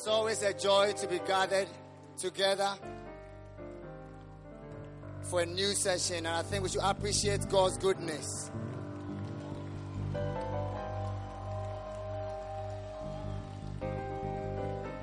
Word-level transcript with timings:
It's 0.00 0.08
always 0.08 0.42
a 0.42 0.54
joy 0.54 0.94
to 0.96 1.06
be 1.06 1.18
gathered 1.26 1.68
together 2.16 2.72
for 5.24 5.42
a 5.42 5.44
new 5.44 5.74
session, 5.74 6.24
and 6.24 6.28
I 6.28 6.40
think 6.40 6.62
we 6.62 6.70
should 6.70 6.80
appreciate 6.82 7.46
God's 7.50 7.76
goodness. 7.76 8.50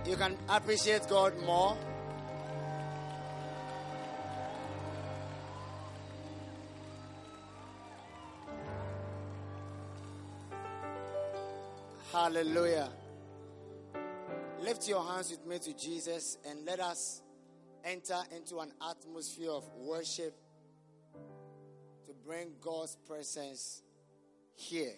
You 0.08 0.16
can 0.16 0.36
appreciate 0.50 1.08
God 1.08 1.40
more. 1.46 1.78
Hallelujah. 12.12 12.90
Lift 14.68 14.90
your 14.90 15.02
hands 15.02 15.32
with 15.32 15.46
me 15.46 15.60
to 15.60 15.74
Jesus 15.78 16.38
and 16.46 16.66
let 16.66 16.82
us 16.82 17.22
enter 17.86 18.18
into 18.36 18.58
an 18.58 18.74
atmosphere 18.86 19.50
of 19.50 19.64
worship 19.78 20.36
to 22.06 22.14
bring 22.26 22.50
God's 22.60 22.98
presence 23.08 23.82
here. 24.58 24.92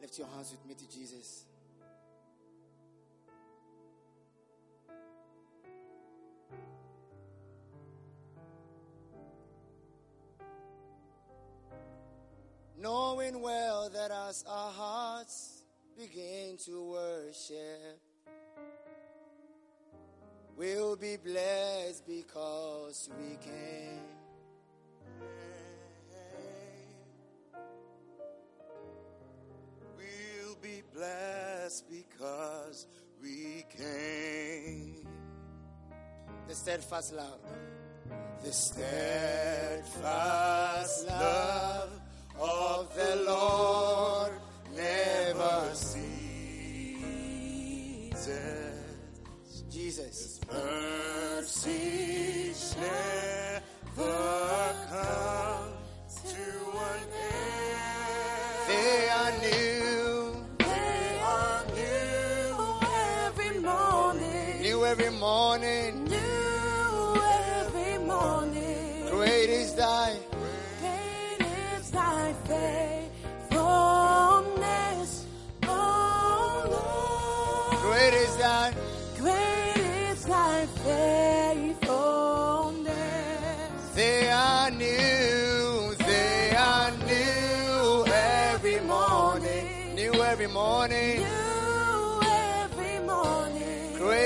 Lift 0.00 0.18
your 0.18 0.26
hands 0.26 0.50
with 0.50 0.66
me 0.66 0.74
to 0.74 0.92
Jesus. 0.92 1.44
Knowing 12.76 13.40
well 13.40 13.88
that 13.90 14.10
as 14.10 14.44
our 14.48 14.72
hearts 14.72 15.55
begin 15.96 16.58
to 16.58 16.90
worship, 16.90 18.00
we'll 20.56 20.96
be 20.96 21.16
blessed 21.16 22.06
because 22.06 23.08
we 23.18 23.36
can. 23.36 24.00
We'll 29.96 30.56
be 30.60 30.82
blessed 30.94 31.88
because 31.88 32.86
we 33.22 33.64
came. 33.70 35.06
The 36.46 36.54
steadfast 36.54 37.14
love. 37.14 37.40
The 38.44 38.52
steadfast 38.52 39.86
love 41.08 42.00
of 42.38 42.94
the 42.94 43.16
Lord 43.26 44.05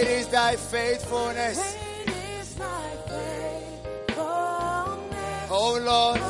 Great 0.00 0.16
is 0.16 0.28
thy 0.28 0.56
faithfulness, 0.56 1.58
is 2.38 2.54
thy 2.54 2.90
faithfulness. 3.06 4.16
oh 5.50 5.78
Lord. 5.84 6.20
O 6.22 6.24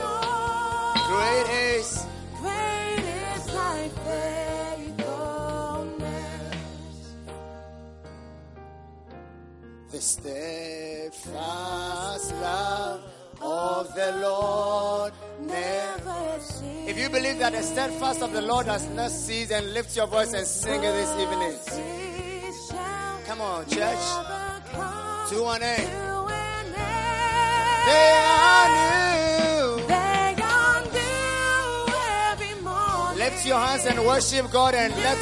Lord. 0.00 0.98
Great 1.12 1.48
is, 1.76 2.06
Great 2.40 3.04
is 3.04 3.44
thy 3.52 3.88
faithfulness. 4.06 4.96
the 9.92 10.00
steadfast 10.00 11.28
love 12.36 13.00
of 13.42 13.94
the 13.94 14.12
Lord 14.22 15.12
never. 15.42 15.90
Never 16.06 16.40
cease. 16.40 16.88
If 16.88 16.98
you 16.98 17.10
believe 17.10 17.38
that 17.40 17.52
the 17.52 17.62
steadfast 17.62 18.22
of 18.22 18.32
the 18.32 18.40
Lord 18.40 18.64
has 18.64 18.88
not 18.88 19.10
ceased, 19.10 19.50
then 19.50 19.74
lift 19.74 19.94
your 19.94 20.06
voice 20.06 20.32
and 20.32 20.46
sing 20.46 20.82
it 20.82 20.92
this 20.92 21.10
evening. 21.20 21.58
Come 23.40 23.52
on, 23.52 23.64
church. 23.70 24.04
Two 25.30 25.46
and 25.46 25.62
eight. 25.62 25.88
to 25.88 26.26
an 26.28 26.74
end. 26.74 27.08
They 27.88 28.12
are 28.44 28.68
new. 28.76 29.86
They 29.86 30.36
are 30.42 30.82
new 30.92 31.94
every 32.28 32.60
morning. 32.60 33.18
Lift 33.18 33.46
your 33.46 33.58
hands 33.58 33.86
and 33.86 34.04
worship 34.04 34.50
God 34.50 34.74
and 34.74 34.94
let 34.94 35.16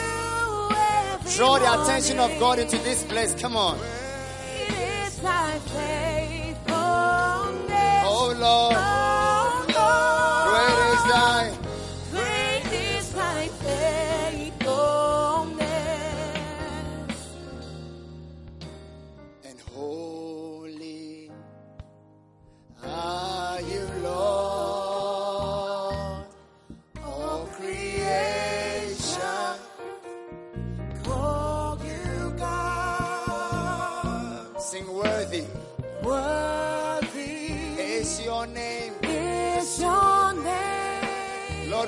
draw 1.36 1.60
the 1.60 1.80
attention 1.80 2.18
of. 2.18 2.36
God 2.40 2.58
into 2.58 2.78
this 2.78 3.04
place. 3.04 3.40
Come 3.40 3.56
on. 3.56 3.78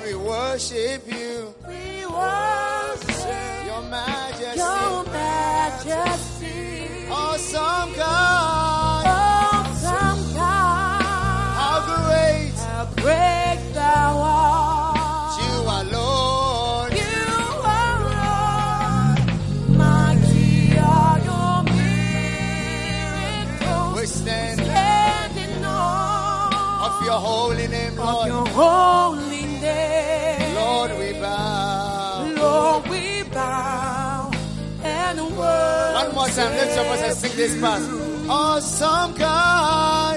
Lord, 0.01 0.07
we 0.07 0.15
worship 0.15 1.07
you, 1.07 1.53
We 1.67 2.05
worship 2.05 3.65
your 3.65 3.81
majesty. 3.83 4.57
your 4.57 5.03
majesty. 5.05 6.30
Time, 36.35 36.53
lift 36.53 36.75
your 36.75 36.85
voice 36.85 37.01
and 37.01 37.17
sing 37.17 37.35
this. 37.35 37.53
Awesome 38.29 39.13
God, 39.15 40.10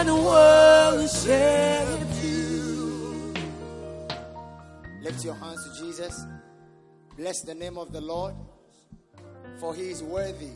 And 0.00 0.08
worship 0.24 1.28
you. 2.24 3.34
Lift 5.02 5.22
your 5.22 5.34
hands 5.34 5.62
to 5.68 5.84
Jesus. 5.84 6.24
Bless 7.18 7.42
the 7.42 7.54
name 7.54 7.76
of 7.76 7.92
the 7.92 8.00
Lord, 8.00 8.34
for 9.58 9.74
he 9.74 9.90
is 9.90 10.02
worthy 10.02 10.52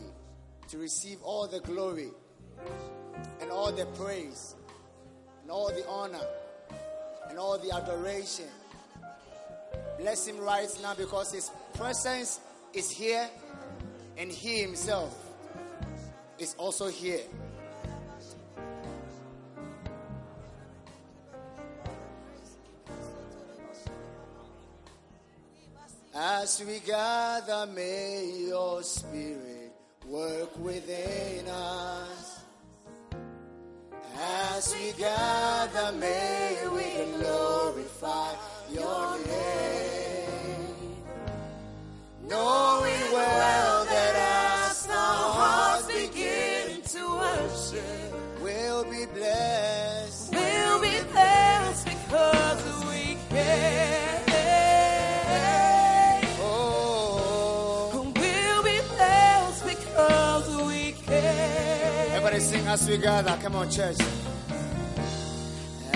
to 0.69 0.79
receive 0.79 1.21
all 1.21 1.45
the 1.47 1.59
glory 1.59 2.09
and 3.39 3.51
all 3.51 3.71
the 3.71 3.85
praise 3.85 4.55
and 5.43 5.51
all 5.51 5.67
the 5.67 5.87
honor 5.87 6.25
and 7.29 7.37
all 7.37 7.59
the 7.59 7.71
adoration. 7.71 8.49
Bless 9.99 10.25
him 10.25 10.39
right 10.39 10.75
now 10.81 10.95
because 10.95 11.31
his 11.31 11.51
presence 11.75 12.39
is 12.73 12.89
here 12.89 13.29
and 14.17 14.31
he 14.31 14.59
himself 14.63 15.15
is 16.39 16.55
also 16.57 16.87
here. 16.87 17.21
As 26.17 26.63
we 26.65 26.79
gather, 26.79 27.65
may 27.73 28.45
your 28.47 28.81
spirit 28.83 29.73
work 30.07 30.57
within 30.59 31.45
us. 31.49 32.39
As 34.17 34.73
we 34.79 34.93
gather, 34.93 35.91
may 35.97 36.55
we 36.71 37.17
glorify 37.17 38.31
your 38.71 39.17
name. 39.27 40.95
Knowing 42.29 43.11
as 62.75 62.89
we 62.89 62.97
gather. 62.97 63.37
Come 63.41 63.55
on, 63.55 63.69
church. 63.71 63.97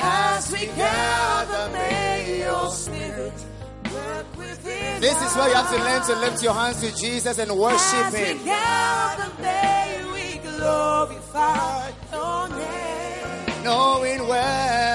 As 0.02 0.52
we 0.54 0.66
gather, 0.68 1.64
may 1.74 2.40
your 2.40 2.70
spirit 2.72 3.34
work 3.94 4.28
within 4.38 5.02
This 5.02 5.18
is 5.26 5.36
where 5.36 5.50
you 5.50 5.56
have 5.56 5.70
to 5.76 5.78
learn 5.88 6.02
to 6.10 6.16
lift 6.26 6.42
your 6.42 6.54
hands 6.54 6.80
to 6.82 6.90
Jesus 6.96 7.38
and 7.38 7.52
worship 7.52 8.06
As 8.08 8.14
we 8.14 8.20
Him. 8.20 8.46
gather, 8.46 9.30
may 9.42 10.06
we 10.14 10.26
glorify 10.50 11.92
your 12.14 12.48
name. 12.64 13.64
Knowing 13.66 14.20
well, 14.26 14.89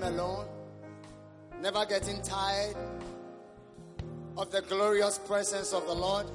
Him 0.00 0.14
alone. 0.14 0.46
Never 1.60 1.84
getting 1.84 2.22
tired 2.22 2.76
of 4.36 4.50
the 4.50 4.62
glorious 4.62 5.18
presence 5.18 5.72
of 5.74 5.86
the 5.86 5.94
Lord. 5.94 6.26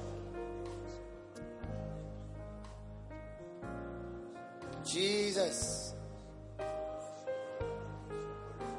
Jesus. 4.84 5.94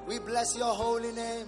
We 0.07 0.19
bless 0.19 0.57
your 0.57 0.73
holy 0.73 1.11
name. 1.11 1.47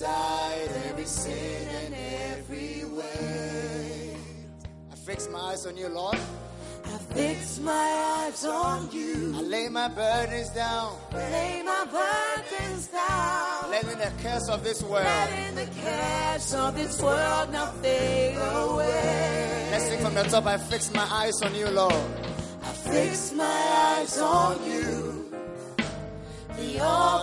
Aside 0.00 0.70
every 0.88 1.04
sin 1.04 1.68
and 1.84 1.94
every 2.32 2.84
way. 2.96 4.16
I 4.90 4.94
fix 4.94 5.28
my 5.28 5.38
eyes 5.38 5.66
on 5.66 5.76
you, 5.76 5.88
Lord. 5.88 6.18
I 6.86 6.98
fix 7.14 7.60
my 7.60 8.24
eyes 8.24 8.44
on 8.46 8.88
you. 8.92 9.34
I 9.36 9.42
lay 9.42 9.68
my 9.68 9.88
burdens 9.88 10.48
down, 10.50 10.96
Lay 11.12 11.62
my 11.62 11.84
burdens 11.84 12.86
down. 12.86 13.70
letting 13.70 13.98
the 13.98 14.12
curse 14.22 14.48
of 14.48 14.64
this 14.64 14.82
world. 14.82 15.04
Letting 15.04 15.54
the 15.56 15.68
cares 15.82 16.54
of 16.54 16.74
this 16.74 17.02
world 17.02 17.52
not 17.52 17.76
fade 17.82 18.36
away. 18.36 19.68
Let's 19.70 19.84
sing 19.84 20.00
from 20.00 20.14
the 20.14 20.22
top. 20.22 20.46
I 20.46 20.56
fix 20.56 20.92
my 20.94 21.06
eyes 21.10 21.42
on 21.42 21.54
you, 21.54 21.68
Lord. 21.68 21.92
I 22.62 22.72
fix 22.72 23.32
my 23.32 23.44
eyes 23.44 24.18
on 24.18 24.64
you, 24.64 25.30
the 26.56 26.80
author 26.80 27.19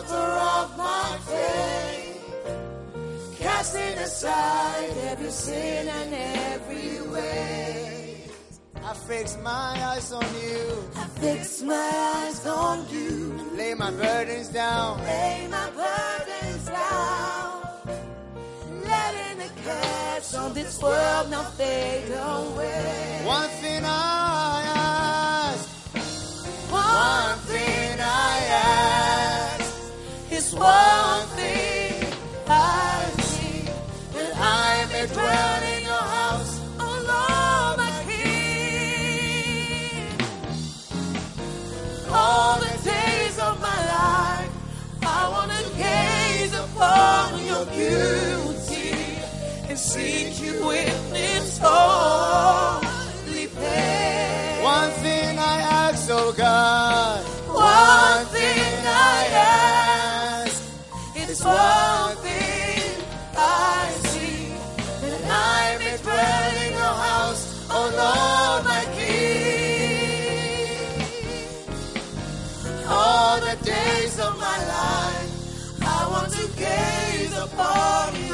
aside 4.07 4.95
every 5.12 5.30
sin 5.30 5.88
and 6.00 6.13
every 6.54 7.01
way. 7.12 8.24
I 8.89 8.94
fix 8.94 9.38
my 9.44 9.71
eyes 9.92 10.13
on 10.13 10.27
you, 10.42 10.63
I 10.95 11.06
fix 11.24 11.62
my 11.62 11.89
eyes 12.15 12.39
on 12.48 12.88
you, 12.89 13.12
lay 13.59 13.74
my 13.74 13.92
burdens 13.92 14.50
down. 14.50 15.04
lay 15.04 15.48
my 15.57 15.69
burdens 15.81 16.65
down, 16.80 17.51
letting 18.92 19.38
the 19.44 19.51
cares 19.65 20.33
of 20.33 20.56
this 20.56 20.81
world 20.81 21.30
not 21.30 21.48
fade 21.57 22.12
away. 22.12 23.21
One 23.25 23.50
thing 23.62 23.81
I 23.83 24.63
ask. 25.50 25.68
One 26.71 27.38
thing 27.51 28.00
I 28.00 28.36
ask, 29.57 30.31
is 30.31 30.56
one 30.56 31.27
upon 46.78 47.46
your 47.46 47.66
beauty 47.66 48.94
and 49.68 49.78
seek 49.78 50.40
you 50.40 50.72
in 50.72 50.94
this 51.12 51.57
holy 51.62 53.48
place. 53.48 54.64
One 54.64 54.92
thing 55.04 55.40
I 55.40 55.57
ask, 55.86 56.07
oh 56.12 56.31
God. 56.38 57.24
One 57.48 58.26
thing 58.28 58.86
I 58.86 59.28
ask. 59.34 60.64
It's 61.16 61.44
one 61.44 62.16
thing 62.18 62.94
I 63.36 63.90
see 64.12 64.54
that 65.02 65.22
I 65.26 65.78
may 65.80 65.98
dwell 66.04 66.56
in 66.66 66.72
your 66.74 66.96
house, 67.10 67.44
oh 67.72 67.88
Lord, 68.02 68.66
my 68.66 68.84
King. 68.98 69.98
All 72.90 73.40
the 73.42 73.56
days 73.66 74.19
of 74.19 74.38
my 74.40 74.57
life, 74.68 74.87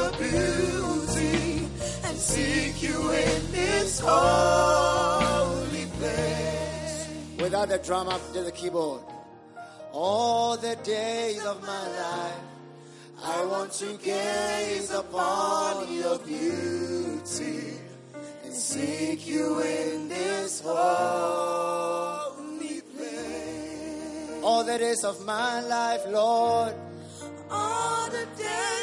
your 0.03 0.11
beauty 0.11 1.67
and 2.03 2.17
seek 2.17 2.83
you 2.83 3.11
in 3.11 3.51
this 3.51 3.99
holy 4.03 5.85
place. 5.97 7.07
Without 7.39 7.69
the 7.69 7.77
drummer, 7.79 8.19
just 8.33 8.45
the 8.45 8.51
keyboard. 8.51 9.01
All 9.91 10.57
the 10.57 10.75
days 10.83 11.45
of 11.45 11.61
my 11.61 11.87
life, 11.87 12.43
I 13.23 13.45
want 13.45 13.71
to 13.73 13.97
gaze 13.97 14.91
upon 14.91 15.93
your 15.93 16.17
beauty 16.19 17.79
and 18.43 18.53
seek 18.53 19.27
you 19.27 19.61
in 19.61 20.09
this 20.09 20.61
holy 20.65 21.61
place. 22.81 24.43
All 24.43 24.63
the 24.63 24.77
days 24.77 25.03
of 25.05 25.25
my 25.25 25.61
life, 25.61 26.01
Lord. 26.09 26.73
All 27.49 28.09
the 28.09 28.25
days 28.35 28.82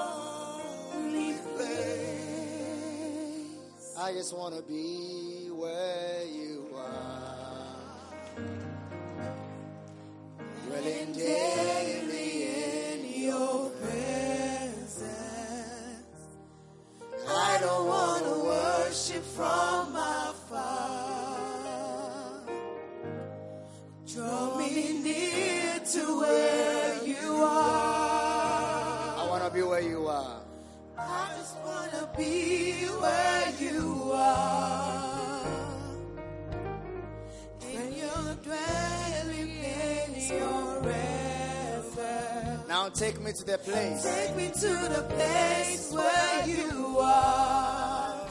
just 4.13 4.35
want 4.35 4.55
to 4.55 4.61
be 4.63 5.40
the 43.51 43.57
place. 43.57 44.03
Take 44.03 44.35
me 44.37 44.47
to 44.47 44.73
the 44.95 45.03
place 45.09 45.91
where 45.91 46.47
you 46.47 46.99
are. 46.99 48.29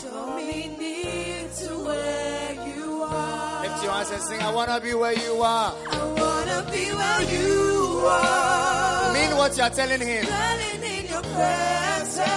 Draw 0.00 0.36
me 0.36 0.76
near 0.78 1.48
to 1.60 1.68
where 1.86 2.54
you 2.66 3.02
are. 3.02 3.62
Lift 3.62 3.84
your 3.84 3.92
hands 3.92 4.10
and 4.10 4.22
sing. 4.22 4.40
I 4.40 4.52
want 4.52 4.70
to 4.70 4.80
be 4.80 4.94
where 4.94 5.12
you 5.12 5.42
are. 5.42 5.72
I 5.92 6.04
wanna 6.20 6.66
be 6.72 6.84
where 7.00 7.22
you 7.36 8.06
are. 8.06 9.12
Mean 9.14 9.36
what 9.36 9.56
you 9.56 9.62
are 9.62 9.70
telling 9.70 10.00
him. 10.00 10.24
Dwelling 10.24 10.82
in 10.82 11.06
your 11.12 11.22
presence. 11.22 12.32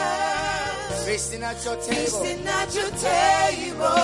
Feasting 1.08 1.44
at 1.44 1.66
your 1.66 1.78
table. 1.78 2.20
Feasting 2.22 2.48
at 2.48 2.76
your 2.76 2.92
table. 3.10 3.98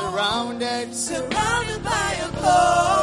Surrounded. 0.00 0.92
Surrounded 0.92 1.84
by 1.84 2.16
your 2.18 2.30
glory. 2.40 2.99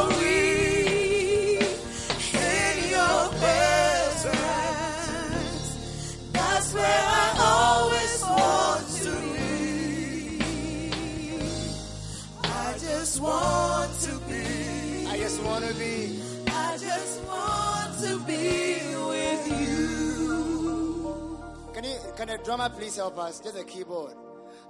Can 22.18 22.30
a 22.30 22.38
drummer 22.38 22.68
please 22.68 22.96
help 22.96 23.16
us? 23.16 23.38
Just 23.38 23.56
a 23.56 23.62
keyboard. 23.62 24.12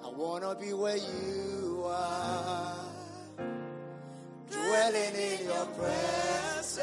I 0.04 0.10
wanna 0.10 0.54
be 0.54 0.74
where 0.74 0.98
you 0.98 1.82
are. 1.86 2.74
Dwelling 4.50 5.14
in 5.14 5.46
your 5.46 5.64
presence. 5.64 6.78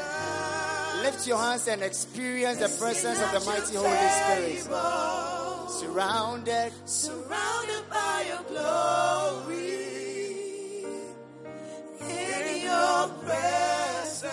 Lift 1.04 1.24
your 1.28 1.38
hands 1.38 1.68
and 1.68 1.82
experience 1.84 2.58
the 2.58 2.68
presence 2.80 3.22
of 3.22 3.30
the 3.30 3.40
mighty 3.48 3.76
Holy 3.76 4.08
Spirit. 4.18 4.66
Surrounded. 5.70 6.72
Surrounded 6.84 7.88
by 7.88 8.24
your 8.26 8.42
glory. 8.50 9.84
In 12.00 12.62
your 12.64 13.08
presence. 13.24 14.32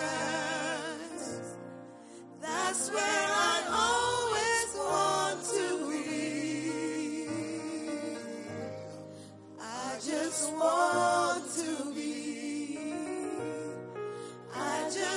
That's 2.40 2.90
where 2.90 3.23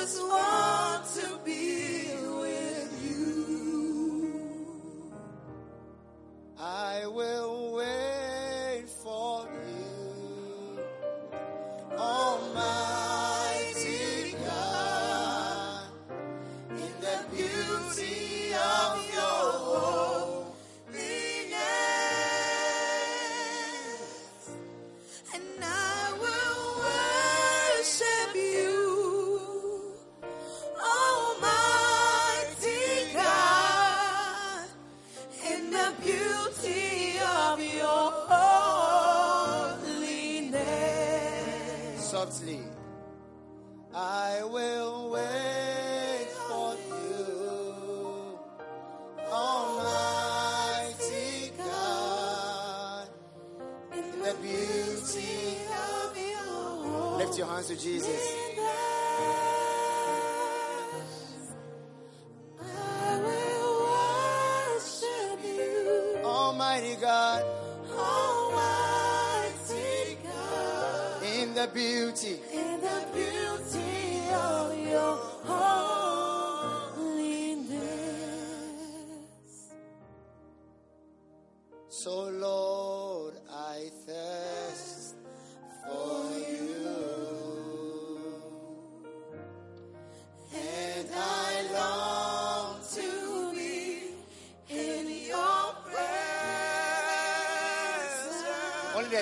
just 0.08 0.22
want 0.24 1.06
to 1.06 1.38
be 1.44 2.08
with 2.40 2.92
you. 3.04 4.32
I 6.58 7.06
will 7.08 7.67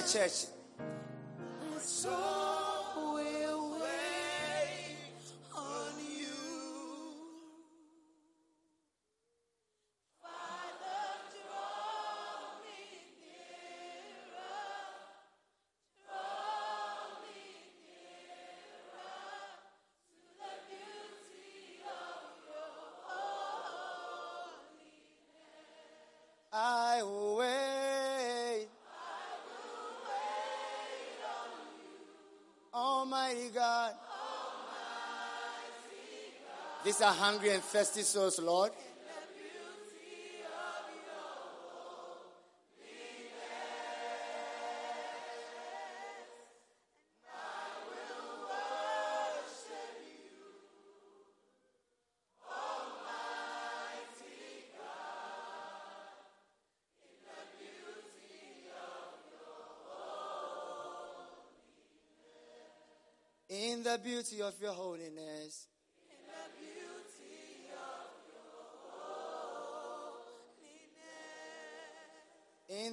church. 0.05 0.54
Are 37.01 37.13
hungry 37.13 37.49
and 37.49 37.61
thirsty 37.61 38.03
souls, 38.03 38.39
Lord. 38.39 38.71
Beauty 64.03 64.41
of 64.41 64.53
your 64.61 64.73
holiness. 64.73 65.67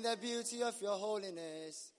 In 0.03 0.11
the 0.11 0.17
beauty 0.17 0.61
of 0.65 0.75
your 0.83 0.99
holiness. 0.99 1.93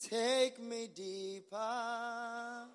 Take 0.00 0.60
me 0.60 0.88
deeper, 0.92 2.66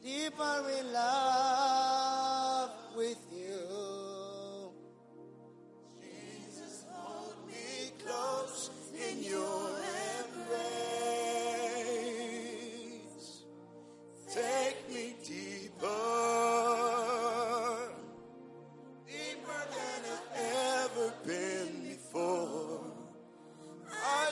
deeper 0.00 0.64
in 0.78 0.92
love 0.92 1.85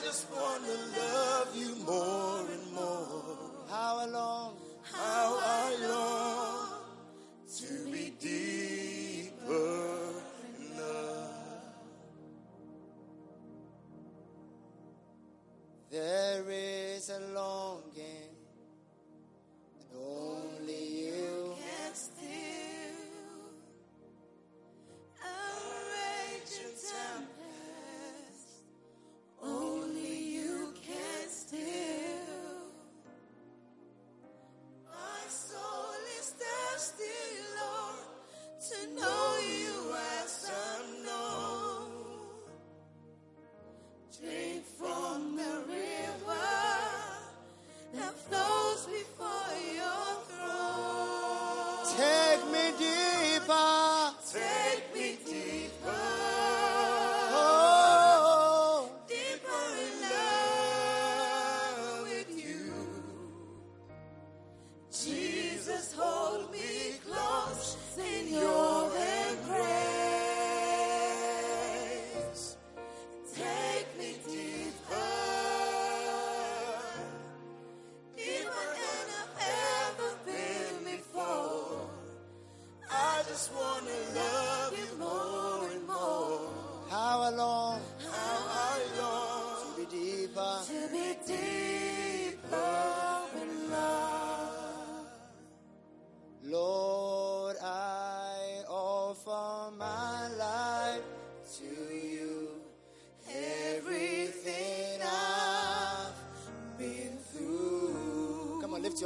just 0.05 0.29
want 0.31 0.63
to 0.63 1.01
love 1.01 1.55
you 1.55 1.75
more. 1.83 2.24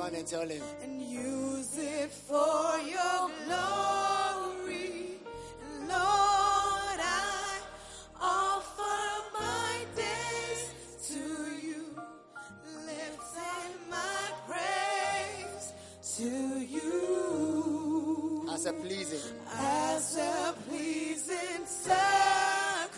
Come 0.10 0.18
on, 0.18 0.22
lift 0.22 0.32
your 0.32 0.40
hand 0.42 0.42
and 0.50 0.50
tell 0.50 0.50
him. 0.50 0.64
and 0.84 1.02
use 1.02 1.78
it 1.78 2.12
for 2.12 2.78
your 2.96 3.30
glory. 3.46 5.20
Lord, 5.88 7.00
I 7.00 7.60
offer 8.20 9.00
my 9.40 9.86
days 9.96 10.64
to 11.10 11.24
you, 11.68 11.84
lifting 12.86 13.74
my 13.90 14.22
praise 14.48 15.74
to 16.18 16.30
you 16.76 18.48
As 18.52 18.66
a 18.66 18.74
pleasing. 18.74 19.36
as 19.58 20.18
a 20.18 20.54
pleasing 20.68 21.66
sacrifice. 21.66 22.96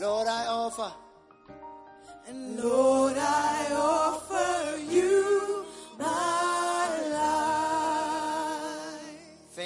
Lord, 0.00 0.28
I 0.28 0.46
offer. 0.46 0.92
And 2.26 2.58
Lord, 2.58 3.16
I 3.18 3.43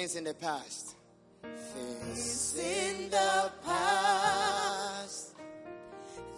Things 0.09 0.17
in 0.17 0.23
the 0.23 0.33
past. 0.33 0.95
Things 1.43 2.57
in 2.57 3.11
the 3.11 3.51
past, 3.63 5.35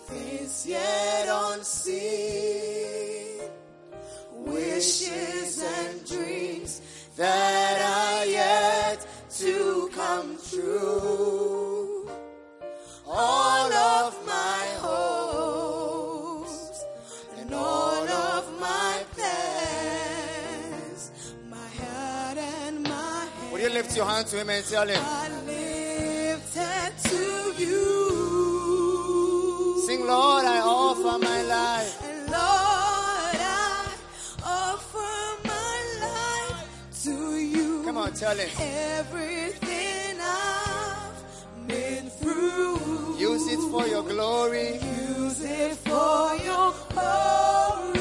things 0.07 0.65
yet 0.67 1.29
unseen, 1.31 1.89
wishes 4.33 5.63
and 5.63 6.05
dreams 6.05 6.81
that 7.15 7.81
are 7.81 8.25
yet 8.25 9.07
to 9.37 9.89
come 9.95 10.37
true. 10.49 11.50
Your 24.01 24.09
hand 24.09 24.25
to 24.25 24.37
him 24.41 24.49
and 24.49 24.65
tell 24.65 24.87
him? 24.87 24.97
I 24.99 25.29
lifted 25.45 26.91
to 27.09 27.53
you. 27.61 27.83
Sing, 29.85 30.07
Lord, 30.07 30.45
I 30.45 30.59
offer 30.61 31.19
my 31.19 31.41
life. 31.43 32.01
And 32.03 32.31
Lord, 32.31 33.37
I 33.37 33.93
offer 34.43 35.13
my 35.47 35.79
life 36.07 36.67
to 37.03 37.15
you. 37.35 37.83
Come 37.85 37.97
on, 37.97 38.13
tell 38.13 38.35
him. 38.35 38.49
Everything 38.59 40.17
I've 40.19 41.67
been 41.67 42.09
through. 42.09 43.17
Use 43.19 43.45
it 43.53 43.59
for 43.69 43.85
your 43.85 44.03
glory. 44.03 44.79
Use 45.09 45.41
it 45.43 45.75
for 45.75 46.35
your 46.49 46.73
glory. 46.89 48.00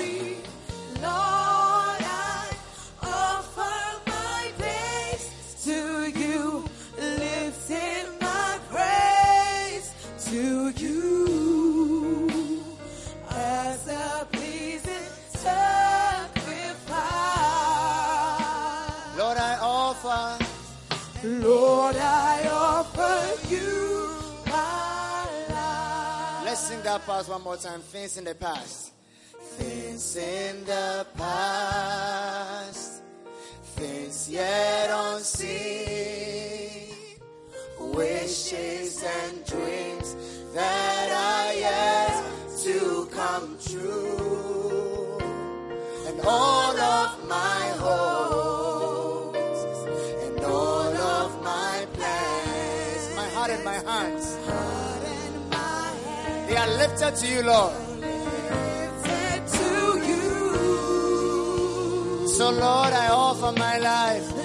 Part 27.07 27.29
one 27.29 27.43
more 27.43 27.57
time. 27.57 27.81
Things 27.81 28.17
in 28.19 28.25
the 28.25 28.35
past. 28.35 28.93
Things 29.59 30.17
in 30.17 30.65
the 30.65 31.07
past. 31.17 33.03
Things 33.77 34.31
yet 34.31 34.91
unseen. 34.91 36.00
lifted 56.91 57.17
to 57.17 57.27
you, 57.27 57.43
Lord. 57.43 57.73
So, 62.29 62.51
Lord, 62.51 62.93
I 62.93 63.09
offer 63.11 63.53
my 63.53 63.79
life. 63.79 64.40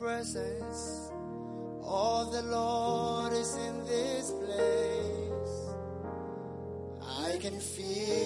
presence. 0.00 1.12
Oh, 1.84 2.28
the 2.32 2.42
Lord 2.42 3.34
is 3.34 3.54
in 3.56 3.84
this 3.84 4.30
place. 4.30 5.74
I 7.02 7.36
can 7.38 7.60
feel. 7.60 8.19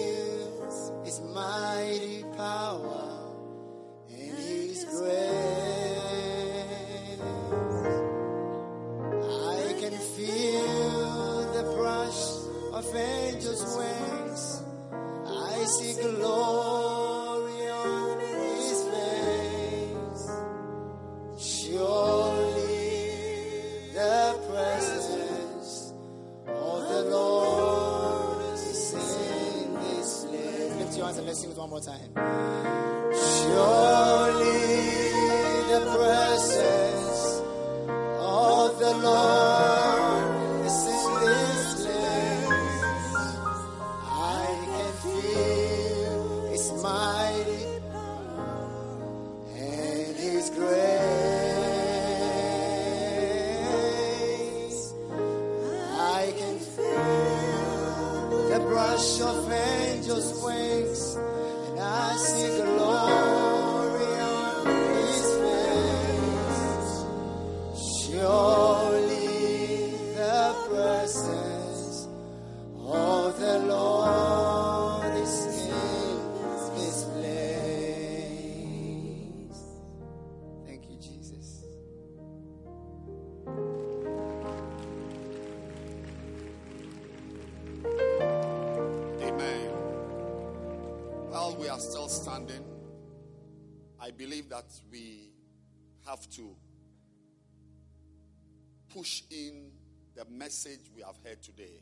Message 100.55 100.89
we 100.95 101.01
have 101.01 101.17
heard 101.25 101.43
today 101.43 101.81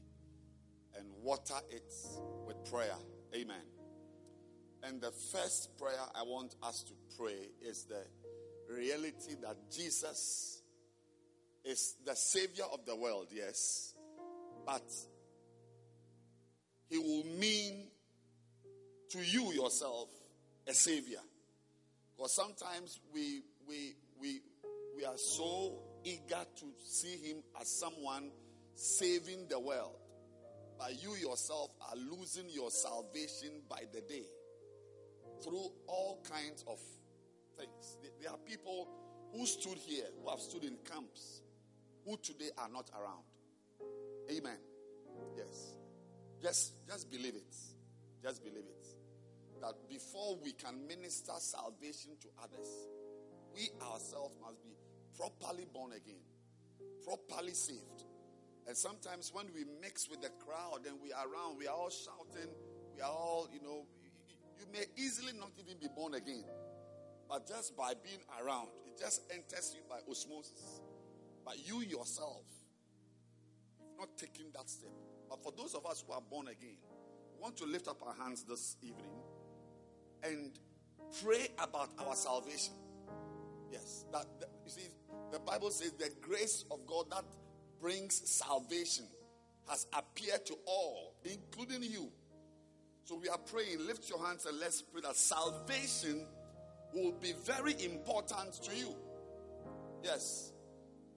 and 0.98 1.06
water 1.22 1.54
it 1.70 1.94
with 2.48 2.56
prayer. 2.72 2.96
Amen. 3.36 3.62
And 4.82 5.00
the 5.00 5.12
first 5.12 5.78
prayer 5.78 6.00
I 6.16 6.24
want 6.24 6.56
us 6.64 6.82
to 6.88 6.94
pray 7.16 7.50
is 7.62 7.86
the 7.86 8.04
reality 8.74 9.36
that 9.44 9.58
Jesus 9.72 10.64
is 11.64 11.98
the 12.04 12.16
Savior 12.16 12.64
of 12.74 12.84
the 12.88 12.96
world, 12.96 13.28
yes, 13.32 13.94
but 14.66 14.92
he 16.90 16.98
will 16.98 17.26
mean 17.40 17.90
to 19.12 19.20
you 19.20 19.54
yourself 19.54 20.10
a 20.68 20.74
savior. 20.74 21.22
Because 22.18 22.36
sometimes 22.36 23.00
we 23.14 23.44
we 23.68 23.94
we 24.20 24.42
we 24.96 25.06
are 25.06 25.18
so 25.18 25.78
eager 26.04 26.44
to 26.56 26.66
see 26.84 27.18
him 27.18 27.38
as 27.62 27.68
someone 27.68 28.32
saving 28.76 29.48
the 29.48 29.60
world. 29.60 29.98
But 30.78 31.02
you 31.02 31.16
yourself 31.16 31.72
are 31.90 31.96
losing 31.96 32.50
your 32.50 32.72
salvation 32.72 33.62
by 33.70 33.84
the 33.94 34.02
day 34.02 34.26
through 35.44 35.72
all 35.88 36.24
kinds 36.24 36.64
of 36.68 36.80
things. 37.58 37.98
There- 38.02 38.32
are 38.32 38.38
people 38.38 38.88
who 39.34 39.46
stood 39.46 39.78
here, 39.78 40.08
who 40.22 40.30
have 40.30 40.40
stood 40.40 40.64
in 40.64 40.78
camps, 40.78 41.42
who 42.06 42.18
today 42.18 42.50
are 42.58 42.70
not 42.70 42.90
around. 42.92 43.24
Amen. 44.32 44.58
Yes. 45.36 45.76
Just, 46.42 46.86
just 46.88 47.10
believe 47.10 47.36
it. 47.36 47.56
Just 48.22 48.44
believe 48.44 48.66
it. 48.66 48.88
That 49.62 49.88
before 49.90 50.36
we 50.38 50.54
can 50.54 50.88
minister 50.88 51.34
salvation 51.38 52.12
to 52.22 52.28
others, 52.44 52.68
we 53.54 53.70
ourselves 53.82 54.36
must 54.42 54.62
be 54.64 54.76
properly 55.18 55.66
born 55.66 55.92
again, 55.94 56.22
properly 57.04 57.54
saved. 57.54 58.06
And 58.68 58.78
sometimes 58.78 59.32
when 59.34 59.46
we 59.54 59.66
mix 59.82 60.10
with 60.10 60.22
the 60.22 60.30
crowd 60.40 60.86
and 60.88 60.96
we 61.02 61.12
are 61.12 61.26
around, 61.28 61.58
we 61.58 61.68
are 61.68 61.76
all 61.76 61.90
shouting, 61.90 62.50
we 62.96 63.02
are 63.02 63.12
all, 63.12 63.50
you 63.52 63.62
know, 63.62 63.86
you 64.58 64.66
may 64.72 64.86
easily 64.96 65.34
not 65.38 65.52
even 65.60 65.78
be 65.80 65.88
born 65.96 66.14
again. 66.14 66.46
But 67.30 67.48
just 67.48 67.76
by 67.76 67.94
being 68.04 68.20
around, 68.42 68.70
it 68.86 69.00
just 69.00 69.22
enters 69.34 69.74
you 69.76 69.82
by 69.90 69.98
osmosis. 70.10 70.82
But 71.46 71.68
you 71.68 71.82
yourself, 71.82 72.46
you've 73.82 73.98
not 74.00 74.18
taken 74.18 74.46
that 74.56 74.70
step. 74.70 74.92
But 75.30 75.44
for 75.44 75.52
those 75.58 75.74
of 75.76 75.86
us 75.86 76.04
who 76.06 76.14
are 76.14 76.22
born 76.22 76.48
again, 76.48 76.78
we 77.36 77.42
want 77.42 77.58
to 77.58 77.66
lift 77.66 77.88
up 77.88 78.02
our 78.06 78.14
hands 78.24 78.44
this 78.44 78.78
evening 78.82 79.12
and 80.24 80.52
pray 81.22 81.50
about 81.60 81.90
our 82.00 82.16
salvation. 82.16 82.74
Yes, 83.72 84.06
that, 84.14 84.26
that- 84.40 84.50
you 84.64 84.72
see, 84.72 84.88
the 85.32 85.40
Bible 85.40 85.72
says 85.72 85.92
the 85.94 86.10
grace 86.22 86.64
of 86.72 86.86
God 86.86 87.08
that 87.12 87.26
brings 87.84 88.22
salvation 88.30 89.04
has 89.68 89.88
appeared 89.92 90.46
to 90.46 90.56
all, 90.66 91.16
including 91.26 91.84
you. 91.84 92.10
So 93.04 93.16
we 93.16 93.28
are 93.28 93.38
praying. 93.38 93.86
Lift 93.86 94.10
your 94.10 94.26
hands 94.26 94.46
and 94.46 94.58
let's 94.58 94.82
pray 94.82 95.02
that 95.02 95.18
salvation 95.18 96.26
will 96.94 97.12
be 97.12 97.34
very 97.44 97.76
important 97.84 98.54
to 98.64 98.76
you. 98.76 98.96
Yes, 100.02 100.54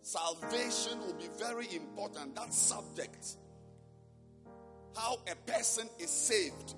salvation 0.03 0.99
will 0.99 1.15
be 1.15 1.29
very 1.39 1.73
important. 1.73 2.35
That 2.35 2.53
subject, 2.53 3.37
how 4.97 5.19
a 5.31 5.51
person 5.51 5.89
is 6.01 6.11
saved, 6.11 6.75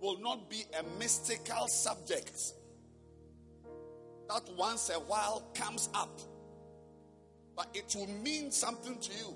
will 0.00 0.18
not 0.18 0.50
be 0.50 0.64
a 0.78 0.98
mystical 0.98 1.68
subject 1.68 2.54
that 4.28 4.42
once 4.56 4.90
a 4.90 4.98
while 4.98 5.44
comes 5.54 5.88
up, 5.94 6.20
but 7.56 7.68
it 7.74 7.94
will 7.94 8.08
mean 8.22 8.50
something 8.50 8.98
to 8.98 9.12
you. 9.12 9.34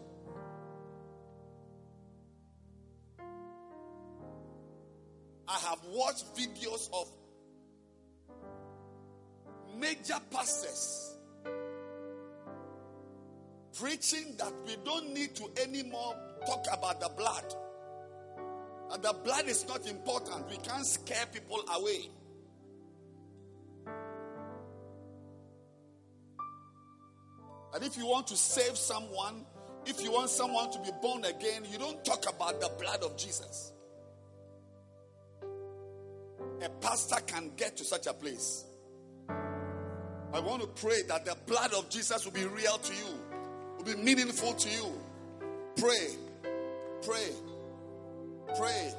I 5.46 5.58
have 5.60 5.78
watched 5.86 6.36
videos 6.36 6.88
of 6.92 7.10
major 9.78 10.18
pastors 10.30 11.14
preaching 13.78 14.34
that 14.38 14.52
we 14.66 14.76
don't 14.84 15.14
need 15.14 15.34
to 15.36 15.48
anymore 15.62 16.14
talk 16.46 16.66
about 16.72 17.00
the 17.00 17.08
blood. 17.16 17.54
And 18.90 19.02
the 19.02 19.12
blood 19.24 19.46
is 19.46 19.66
not 19.68 19.86
important. 19.86 20.48
We 20.50 20.56
can't 20.56 20.84
scare 20.84 21.26
people 21.32 21.62
away. 21.76 22.10
And 27.78 27.86
if 27.86 27.96
you 27.96 28.08
want 28.08 28.26
to 28.26 28.36
save 28.36 28.76
someone, 28.76 29.46
if 29.86 30.02
you 30.02 30.10
want 30.10 30.30
someone 30.30 30.68
to 30.72 30.80
be 30.80 30.90
born 31.00 31.24
again, 31.24 31.62
you 31.70 31.78
don't 31.78 32.04
talk 32.04 32.28
about 32.28 32.60
the 32.60 32.68
blood 32.76 33.04
of 33.04 33.16
Jesus. 33.16 33.72
A 36.60 36.68
pastor 36.80 37.20
can 37.24 37.52
get 37.56 37.76
to 37.76 37.84
such 37.84 38.08
a 38.08 38.12
place. 38.12 38.64
I 39.28 40.40
want 40.40 40.62
to 40.62 40.66
pray 40.66 41.02
that 41.06 41.24
the 41.24 41.36
blood 41.46 41.72
of 41.72 41.88
Jesus 41.88 42.24
will 42.24 42.32
be 42.32 42.46
real 42.46 42.78
to 42.78 42.92
you, 42.92 43.20
will 43.76 43.84
be 43.84 43.94
meaningful 43.94 44.54
to 44.54 44.68
you. 44.68 44.92
Pray, 45.76 46.08
pray, 47.02 47.30
pray 48.56 48.92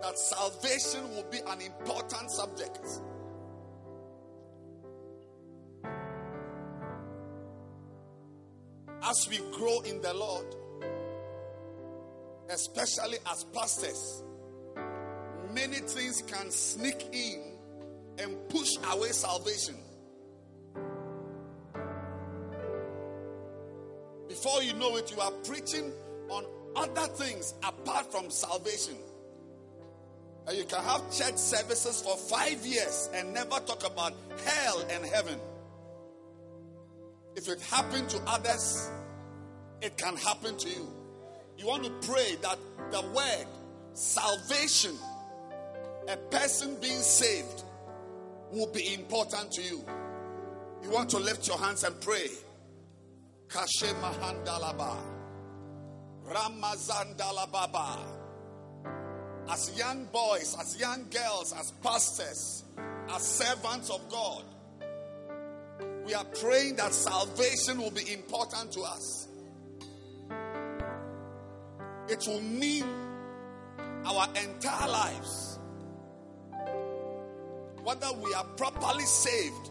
that 0.00 0.18
salvation 0.18 1.06
will 1.10 1.26
be 1.30 1.40
an 1.46 1.60
important 1.60 2.30
subject. 2.30 2.80
As 9.08 9.28
we 9.28 9.38
grow 9.52 9.80
in 9.82 10.02
the 10.02 10.12
Lord, 10.12 10.46
especially 12.50 13.18
as 13.30 13.44
pastors, 13.44 14.24
many 15.52 15.76
things 15.76 16.22
can 16.26 16.50
sneak 16.50 17.06
in 17.12 17.52
and 18.18 18.48
push 18.48 18.76
away 18.90 19.10
salvation. 19.10 19.76
Before 24.28 24.62
you 24.62 24.74
know 24.74 24.96
it, 24.96 25.12
you 25.12 25.20
are 25.20 25.30
preaching 25.30 25.92
on 26.28 26.44
other 26.74 27.06
things 27.14 27.54
apart 27.62 28.10
from 28.10 28.28
salvation. 28.28 28.96
And 30.48 30.58
you 30.58 30.64
can 30.64 30.82
have 30.82 31.02
church 31.12 31.36
services 31.36 32.02
for 32.02 32.16
five 32.16 32.64
years 32.66 33.08
and 33.14 33.32
never 33.32 33.60
talk 33.60 33.86
about 33.86 34.14
hell 34.44 34.84
and 34.90 35.04
heaven. 35.06 35.38
If 37.36 37.48
it 37.48 37.60
happened 37.60 38.08
to 38.10 38.20
others, 38.26 38.90
it 39.82 39.98
can 39.98 40.16
happen 40.16 40.56
to 40.56 40.68
you. 40.68 40.90
You 41.58 41.66
want 41.66 41.84
to 41.84 41.90
pray 42.08 42.36
that 42.40 42.58
the 42.90 43.02
word 43.02 43.46
salvation, 43.92 44.94
a 46.08 46.16
person 46.16 46.78
being 46.80 47.00
saved, 47.00 47.62
will 48.50 48.72
be 48.72 48.94
important 48.94 49.52
to 49.52 49.62
you. 49.62 49.84
You 50.82 50.90
want 50.90 51.10
to 51.10 51.18
lift 51.18 51.46
your 51.46 51.58
hands 51.58 51.84
and 51.84 52.00
pray. 52.00 52.28
Kashe 53.48 53.92
Mahandalaba. 54.00 54.96
Ramazandalababa. 56.26 57.98
As 59.50 59.76
young 59.78 60.06
boys, 60.06 60.56
as 60.58 60.80
young 60.80 61.06
girls, 61.10 61.52
as 61.52 61.70
pastors, 61.82 62.64
as 63.10 63.22
servants 63.22 63.90
of 63.90 64.08
God, 64.08 64.44
we 66.06 66.14
are 66.14 66.24
praying 66.40 66.76
that 66.76 66.92
salvation 66.92 67.78
will 67.78 67.90
be 67.90 68.12
important 68.12 68.70
to 68.72 68.82
us. 68.82 69.26
It 72.08 72.24
will 72.28 72.40
mean 72.40 72.84
our 74.04 74.28
entire 74.40 74.88
lives. 74.88 75.58
Whether 77.82 78.12
we 78.22 78.32
are 78.34 78.44
properly 78.56 79.04
saved, 79.04 79.70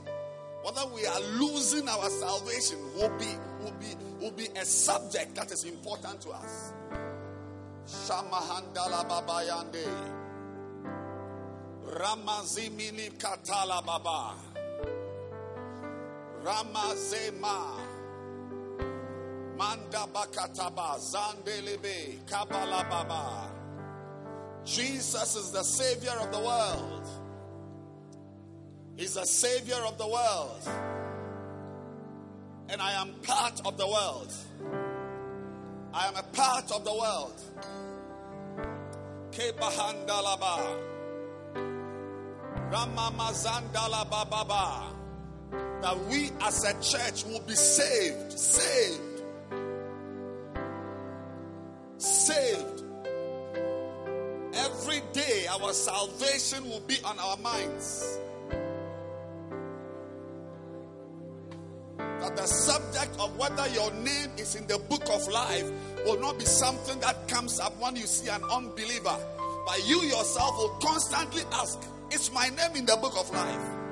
whether 0.63 0.85
we 0.93 1.05
are 1.05 1.21
losing 1.39 1.87
our 1.87 2.09
salvation, 2.09 2.79
will 2.95 3.17
be 3.17 3.31
will 3.61 3.71
be 3.79 3.95
will 4.19 4.31
be 4.31 4.47
a 4.57 4.65
subject 4.65 5.35
that 5.35 5.51
is 5.51 5.63
important 5.63 6.19
to 6.21 6.31
us. 6.31 6.73
Shamahandala 7.87 9.07
babayande. 9.07 9.85
Ramazimini 11.85 13.11
katala 13.17 13.85
baba. 13.85 14.54
Ramazema. 16.45 17.57
Manda 19.57 20.05
bakataba. 20.13 20.99
Zandelebe. 20.99 22.19
Kabala 22.27 22.87
baba. 22.87 23.49
Jesus 24.63 25.35
is 25.35 25.51
the 25.51 25.63
Savior 25.63 26.13
of 26.21 26.31
the 26.31 26.39
world. 26.39 27.07
He's 28.95 29.15
the 29.15 29.25
Savior 29.25 29.83
of 29.87 29.97
the 29.97 30.07
world. 30.07 30.69
And 32.69 32.79
I 32.79 32.93
am 32.93 33.13
part 33.23 33.61
of 33.65 33.77
the 33.77 33.87
world. 33.87 34.33
I 35.93 36.07
am 36.07 36.15
a 36.15 36.23
part 36.23 36.71
of 36.71 36.83
the 36.85 36.93
world. 36.93 37.41
Kebahandalaba. 39.31 40.79
Ramamazandalaba 42.71 44.29
baba. 44.29 44.94
That 45.85 46.03
we 46.05 46.31
as 46.41 46.63
a 46.63 46.73
church 46.81 47.25
will 47.25 47.41
be 47.41 47.53
saved. 47.53 48.31
Saved. 48.31 49.21
Saved. 51.99 52.83
Every 54.55 55.01
day 55.13 55.45
our 55.45 55.71
salvation 55.73 56.67
will 56.67 56.79
be 56.87 56.97
on 57.05 57.19
our 57.19 57.37
minds. 57.37 58.17
That 61.99 62.35
the 62.35 62.47
subject 62.47 63.19
of 63.19 63.37
whether 63.37 63.67
your 63.67 63.93
name 63.93 64.31
is 64.39 64.55
in 64.55 64.65
the 64.65 64.79
book 64.89 65.03
of 65.13 65.27
life 65.27 65.69
will 66.03 66.19
not 66.19 66.39
be 66.39 66.45
something 66.45 66.99
that 67.01 67.27
comes 67.27 67.59
up 67.59 67.79
when 67.79 67.95
you 67.95 68.07
see 68.07 68.27
an 68.29 68.41
unbeliever. 68.51 69.17
But 69.67 69.87
you 69.87 70.01
yourself 70.01 70.57
will 70.57 70.79
constantly 70.81 71.43
ask, 71.53 71.79
Is 72.11 72.31
my 72.33 72.49
name 72.49 72.75
in 72.75 72.87
the 72.87 72.97
book 72.99 73.13
of 73.15 73.29
life? 73.29 73.84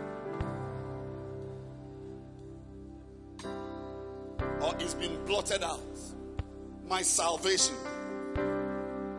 Or 4.63 4.73
it's 4.79 4.93
been 4.93 5.23
blotted 5.25 5.61
out? 5.63 5.81
My 6.87 7.01
salvation. 7.01 7.75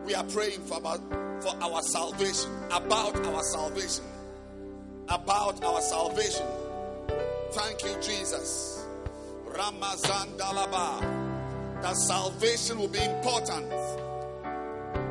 We 0.05 0.15
are 0.15 0.23
praying 0.23 0.61
for 0.61 0.77
about 0.77 1.01
for 1.41 1.55
our 1.61 1.81
salvation, 1.81 2.49
about 2.71 3.23
our 3.25 3.43
salvation, 3.43 4.03
about 5.09 5.63
our 5.63 5.81
salvation. 5.81 6.45
Thank 7.51 7.83
you, 7.83 7.95
Jesus. 8.01 8.85
Ramazan 9.45 10.29
Dalaba. 10.37 11.01
That 11.81 11.95
salvation 11.95 12.79
will 12.79 12.87
be 12.87 13.03
important. 13.03 13.69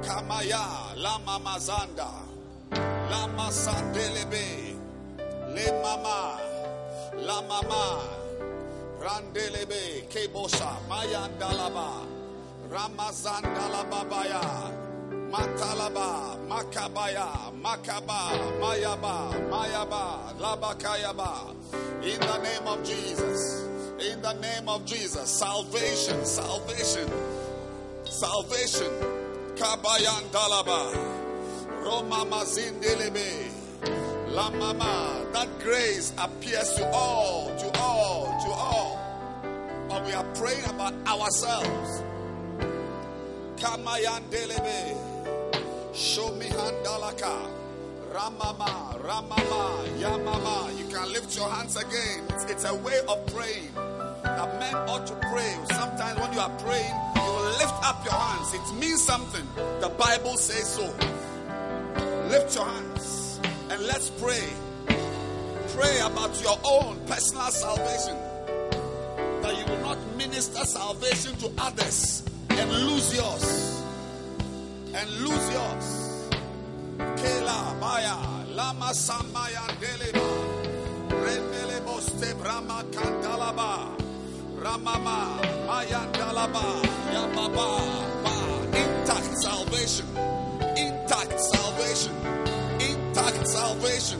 Kamaya, 0.02 0.96
Lama 0.96 1.40
Mazanda, 1.44 2.10
Lama 3.10 3.48
Sandelebe, 3.50 4.76
Le 5.54 5.82
Mama, 5.82 6.40
La 7.16 7.40
Mama, 7.42 8.23
Randelebe, 9.04 10.08
Kebosa, 10.08 10.78
Mayandalaba, 10.88 12.06
Ramazandalababaya, 12.70 14.40
Matalaba, 15.30 16.38
Makabaya, 16.48 17.52
Makaba, 17.60 18.32
Mayaba, 18.60 19.30
Mayaba, 19.50 20.32
Labakayaba. 20.40 21.54
In 22.02 22.18
the 22.18 22.38
name 22.38 22.66
of 22.66 22.82
Jesus. 22.82 23.68
In 24.00 24.22
the 24.22 24.32
name 24.40 24.68
of 24.70 24.86
Jesus. 24.86 25.28
Salvation, 25.28 26.24
salvation, 26.24 27.10
salvation. 28.06 28.90
Kabayan 29.54 30.24
Dalaba. 30.32 30.94
Roma 31.84 32.24
Mazindelebe. 32.24 33.53
La 34.34 34.50
Mama. 34.50 35.24
That 35.32 35.48
grace 35.60 36.12
appears 36.18 36.74
to 36.74 36.90
all, 36.90 37.54
to 37.56 37.78
all, 37.78 38.26
to 38.44 38.50
all. 38.50 38.98
But 39.88 40.04
we 40.04 40.12
are 40.12 40.24
praying 40.34 40.64
about 40.64 40.92
ourselves. 41.06 42.02
Kamayan 43.56 44.22
Delebe. 44.30 45.94
Show 45.94 46.34
me 46.34 46.46
handalaka. 46.46 47.48
Ramama, 48.12 49.00
Ramama, 49.00 49.86
Yamama. 50.02 50.78
You 50.78 50.86
can 50.92 51.12
lift 51.12 51.36
your 51.36 51.48
hands 51.48 51.76
again. 51.76 52.24
It's, 52.30 52.44
it's 52.46 52.64
a 52.64 52.74
way 52.74 52.98
of 53.08 53.24
praying. 53.32 53.72
That 53.74 54.58
men 54.58 54.74
ought 54.88 55.06
to 55.06 55.14
pray. 55.30 55.54
Sometimes 55.70 56.18
when 56.18 56.32
you 56.32 56.40
are 56.40 56.56
praying, 56.58 56.94
you 57.14 57.32
lift 57.62 57.78
up 57.86 58.04
your 58.04 58.14
hands. 58.14 58.52
It 58.52 58.80
means 58.80 59.00
something. 59.00 59.46
The 59.80 59.90
Bible 59.90 60.36
says 60.38 60.68
so. 60.74 60.86
Lift 62.30 62.56
your 62.56 62.64
hands 62.64 63.13
and 63.74 63.86
let's 63.86 64.08
pray. 64.22 64.46
Pray 65.76 65.98
about 66.00 66.40
your 66.40 66.56
own 66.64 66.96
personal 67.06 67.50
salvation. 67.50 68.16
That 69.42 69.58
you 69.58 69.64
will 69.66 69.80
not 69.80 69.98
minister 70.16 70.64
salvation 70.64 71.34
to 71.38 71.50
others 71.58 72.22
and 72.50 72.70
lose 72.70 73.14
yours. 73.14 73.82
And 74.94 75.10
lose 75.26 75.46
yours. 75.52 75.86
Kela 77.18 77.76
Maya 77.80 78.16
Lama 78.54 78.90
Samaya 78.94 79.66
Deleba 79.82 80.28
Rendele 81.08 81.80
Boste 81.84 82.38
Brahma 82.40 82.84
Kantalaba 82.92 83.90
Ramama 84.62 85.18
Mayandalaba 85.66 86.64
Yababa 87.10 87.68
Ba 88.22 88.78
Intact 88.78 89.38
salvation 89.42 90.06
Intact 90.76 91.40
salvation 91.40 92.23
Intact 93.14 93.46
salvation 93.46 94.18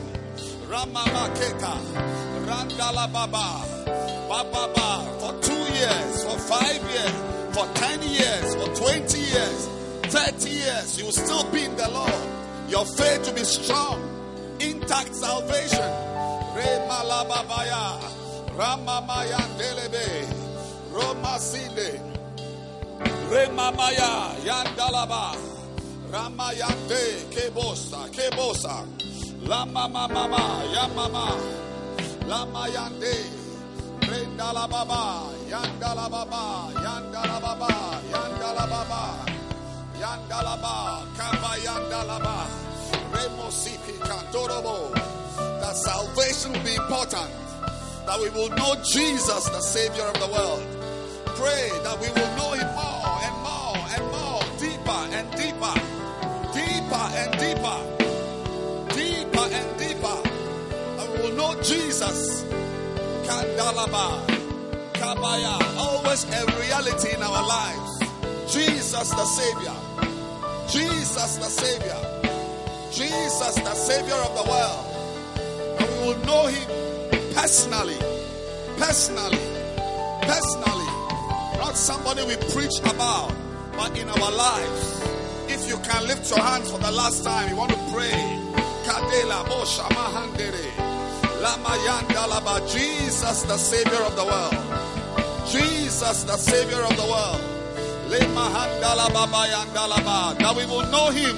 Ramama 0.71 1.27
Keka 1.35 1.75
Randala 2.47 3.13
Baba 3.13 3.67
Baba 4.29 5.19
for 5.19 5.33
two 5.43 5.53
years, 5.75 6.23
for 6.23 6.39
five 6.39 6.81
years, 6.95 7.57
for 7.57 7.67
ten 7.75 8.01
years, 8.03 8.55
for 8.55 8.69
twenty 8.77 9.19
years, 9.19 9.69
thirty 10.15 10.51
years, 10.51 10.97
you 10.97 11.07
will 11.07 11.13
still 11.13 11.43
be 11.51 11.65
in 11.65 11.75
the 11.77 11.89
Lord. 11.91 12.13
Your 12.69 12.85
faith 12.85 13.25
to 13.25 13.35
be 13.35 13.43
strong, 13.43 13.99
intact 14.61 15.13
salvation. 15.17 15.91
Re 16.55 16.87
malababaya, 16.87 17.99
ramamaya 18.55 19.43
delebe, 19.59 20.07
romasinde, 20.93 22.01
re 23.31 23.47
mamaya 23.49 24.39
yandalaba, 24.47 25.35
ramayande 26.15 27.03
kebosa, 27.35 28.09
kebosa, 28.15 28.87
la 29.49 29.67
mama 29.67 30.07
mama 30.09 30.63
yamama, 30.75 31.27
lama 32.29 32.69
yande, 32.75 33.15
rendala 34.09 34.69
baba, 34.71 35.03
yandala 35.51 36.09
baba, 36.09 36.71
yandala 36.85 37.41
baba, 37.45 37.71
yandala 38.13 38.67
baba. 38.71 39.35
Yandalaba, 40.05 41.07
Kaba 41.17 41.57
Yandalaba, 41.65 42.47
Remosipi 43.13 43.95
Kantorobo. 44.01 44.93
That 45.61 45.77
salvation 45.77 46.53
will 46.53 46.65
be 46.65 46.75
important. 46.75 47.31
That 48.05 48.19
we 48.21 48.29
will 48.31 48.51
know 48.51 48.75
Jesus, 48.85 49.49
the 49.49 49.61
Savior 49.61 50.03
of 50.03 50.15
the 50.15 50.27
world. 50.27 50.63
Pray 51.39 51.71
that 51.85 51.97
we 52.01 52.09
will 52.09 52.37
know 52.37 52.54
deeper, 57.65 58.95
deeper 58.95 59.47
and 59.53 59.79
deeper. 59.79 60.19
That 60.97 61.11
we 61.13 61.29
will 61.29 61.37
know 61.37 61.63
Jesus. 61.63 62.45
Kandalaba, 63.25 64.27
Kabaya, 64.93 65.79
always 65.79 66.25
a 66.25 66.47
reality 66.61 67.15
in 67.15 67.23
our 67.23 67.47
lives. 67.47 68.53
Jesus 68.53 69.11
the 69.11 69.25
Savior. 69.25 69.75
Jesus 70.69 71.37
the 71.37 71.49
Savior. 71.49 72.01
Jesus 72.93 73.55
the 73.55 73.75
Savior 73.75 74.15
of 74.15 74.35
the 74.37 74.51
world. 74.51 74.87
And 75.81 75.91
we 75.91 76.09
will 76.09 76.27
know 76.27 76.47
Him 76.47 77.35
personally. 77.35 77.99
Personally. 78.77 79.39
Personally. 80.23 80.91
Not 81.59 81.77
somebody 81.77 82.25
we 82.25 82.37
preach 82.53 82.79
about, 82.81 83.33
but 83.77 83.97
in 83.99 84.09
our 84.09 84.31
lives. 84.31 84.94
If 85.49 85.69
you 85.69 85.79
can 85.79 86.07
lift 86.07 86.31
your 86.31 86.41
hands 86.41 86.71
for 86.71 86.79
the 86.79 86.91
last 86.91 87.25
time, 87.25 87.51
you 87.51 87.57
want 87.57 87.73
to 87.73 87.79
pray. 87.93 88.13
Jesus 92.73 93.43
the 93.43 93.57
Savior 93.57 94.03
of 94.03 94.17
the 94.17 94.25
world. 94.25 94.55
Jesus 95.47 96.25
the 96.25 96.37
Savior 96.37 96.83
of 96.83 96.97
the 96.97 97.05
world. 97.05 97.41
That 100.39 100.55
we 100.57 100.67
will 100.67 100.87
know 100.91 101.11
him. 101.11 101.37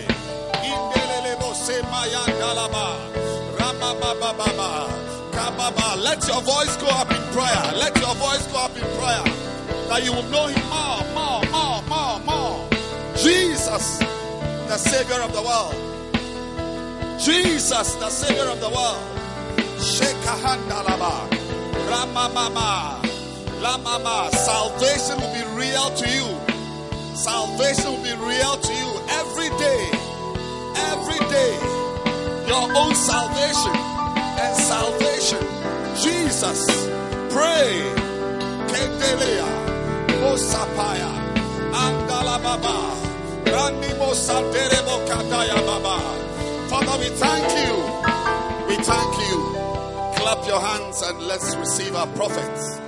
Indelelebo 0.66 1.54
Semayandalaba, 1.54 2.98
Ramabababa, 3.58 4.90
Kababa. 5.32 6.02
Let 6.02 6.28
your 6.28 6.42
voice 6.42 6.76
go 6.78 6.88
up 6.88 7.12
in 7.12 7.22
prayer. 7.32 7.74
Let 7.78 7.96
your 8.00 8.16
voice 8.16 8.46
go 8.48 8.58
up 8.66 8.76
in 8.76 8.82
prayer. 8.98 9.24
That 9.90 10.04
you 10.04 10.14
will 10.14 10.24
know 10.34 10.48
him 10.48 10.66
more, 10.70 11.06
more, 11.14 11.44
more, 11.52 11.82
more, 11.84 12.20
more. 12.26 12.70
Jesus, 13.16 14.00
the 14.00 14.78
Savior 14.78 15.22
of 15.22 15.32
the 15.32 15.44
world. 15.44 15.76
Jesus, 17.20 17.94
the 17.96 18.10
Savior 18.10 18.50
of 18.50 18.60
the 18.62 18.70
world. 18.70 19.04
Shekahandalaba, 19.78 21.30
Ramamama, 21.86 23.00
Lamama. 23.62 24.32
Salvation 24.34 25.22
will 25.22 25.34
be 25.36 25.44
real 25.56 25.92
to 25.92 26.10
you. 26.10 26.49
Salvation 27.20 27.92
will 27.92 28.04
be 28.04 28.16
real 28.16 28.56
to 28.56 28.74
you 28.74 28.92
every 29.20 29.50
day. 29.60 29.82
Every 30.88 31.20
day. 31.28 31.52
Your 32.48 32.66
own 32.80 32.96
salvation 32.96 33.76
and 34.40 34.56
salvation. 34.56 35.44
Jesus. 36.00 36.64
Pray. 37.36 37.76
Kendelea. 38.72 39.50
Osapaya. 40.32 41.12
Andala 41.84 42.40
Baba. 42.42 42.78
Randimo 43.52 44.16
Sanderebo 44.16 45.06
Kataya 45.06 45.60
Baba. 45.68 46.00
Father, 46.70 46.98
we 47.04 47.10
thank 47.20 47.48
you. 47.64 47.74
We 48.70 48.76
thank 48.82 49.14
you. 49.28 49.38
Clap 50.16 50.48
your 50.48 50.62
hands 50.62 51.02
and 51.02 51.20
let's 51.24 51.54
receive 51.58 51.94
our 51.98 52.08
prophets. 52.16 52.80